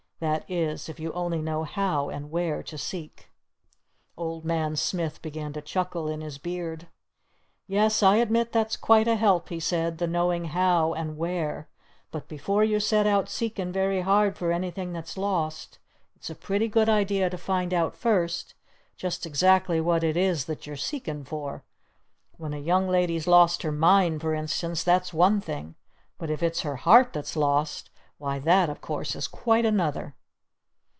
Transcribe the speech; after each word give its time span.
"That 0.23 0.45
is 0.47 0.87
if 0.87 0.99
you 0.99 1.11
only 1.13 1.41
know 1.41 1.63
How 1.63 2.09
and 2.11 2.29
Where 2.29 2.61
to 2.61 2.77
seek." 2.77 3.31
Old 4.15 4.45
Man 4.45 4.75
Smith 4.75 5.19
began 5.19 5.51
to 5.53 5.63
chuckle 5.63 6.07
in 6.07 6.21
his 6.21 6.37
beard. 6.37 6.85
"Yes, 7.65 8.03
I 8.03 8.17
admit 8.17 8.51
that's 8.51 8.77
quite 8.77 9.07
a 9.07 9.15
help," 9.15 9.49
he 9.49 9.59
said, 9.59 9.97
"the 9.97 10.05
knowing 10.05 10.45
How 10.45 10.93
and 10.93 11.17
Where! 11.17 11.69
But 12.11 12.27
before 12.27 12.63
you 12.63 12.79
set 12.79 13.07
out 13.07 13.29
seekin' 13.29 13.71
very 13.71 14.01
hard 14.01 14.37
for 14.37 14.51
anything 14.51 14.93
that's 14.93 15.17
lost 15.17 15.79
it's 16.15 16.29
a 16.29 16.35
pretty 16.35 16.67
good 16.67 16.87
idea 16.87 17.27
to 17.27 17.35
find 17.39 17.73
out 17.73 17.95
first 17.97 18.53
just 18.97 19.25
exactly 19.25 19.81
what 19.81 20.03
it 20.03 20.15
is 20.15 20.45
that 20.45 20.67
you're 20.67 20.75
seekin' 20.77 21.23
for! 21.23 21.63
When 22.37 22.53
a 22.53 22.59
young 22.59 22.87
lady's 22.87 23.25
lost 23.25 23.63
her 23.63 23.71
mind, 23.71 24.21
for 24.21 24.35
instance, 24.35 24.83
that's 24.83 25.15
one 25.15 25.41
thing! 25.41 25.73
But 26.19 26.29
if 26.29 26.43
it's 26.43 26.61
her 26.61 26.75
heart 26.75 27.11
that's 27.11 27.35
lost, 27.35 27.87
why, 28.19 28.37
that, 28.37 28.69
of 28.69 28.81
course, 28.81 29.15
is 29.15 29.27
quite 29.27 29.65
another!" 29.65 30.13